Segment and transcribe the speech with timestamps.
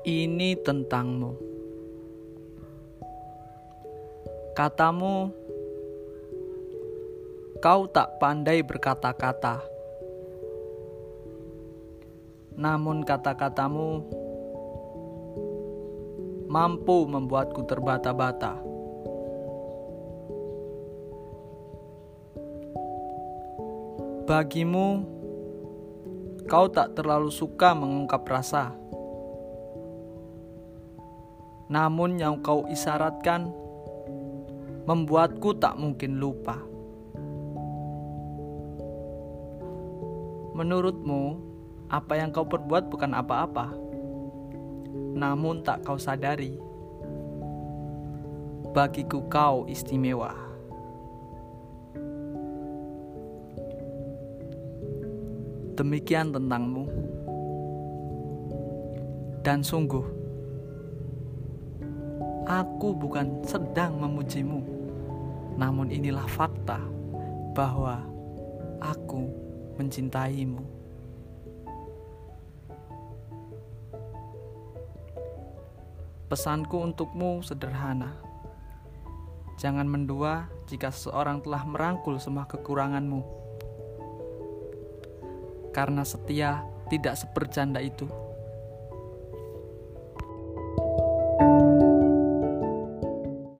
[0.00, 1.36] Ini tentangmu.
[4.56, 5.28] Katamu,
[7.60, 9.60] kau tak pandai berkata-kata.
[12.56, 13.88] Namun kata-katamu
[16.48, 18.56] mampu membuatku terbata-bata.
[24.24, 25.04] Bagimu,
[26.48, 28.80] kau tak terlalu suka mengungkap rasa.
[31.70, 33.46] Namun yang kau isyaratkan
[34.90, 36.58] membuatku tak mungkin lupa.
[40.58, 41.38] Menurutmu,
[41.86, 43.70] apa yang kau perbuat bukan apa-apa,
[45.14, 46.58] namun tak kau sadari.
[48.74, 50.34] Bagiku kau istimewa.
[55.78, 56.84] Demikian tentangmu.
[59.40, 60.19] Dan sungguh,
[62.50, 64.58] aku bukan sedang memujimu,
[65.54, 66.82] namun inilah fakta
[67.54, 68.02] bahwa
[68.82, 69.30] aku
[69.78, 70.58] mencintaimu.
[76.26, 78.18] Pesanku untukmu sederhana.
[79.58, 83.22] Jangan mendua jika seseorang telah merangkul semua kekuranganmu.
[85.70, 88.29] Karena setia tidak seperjanda itu.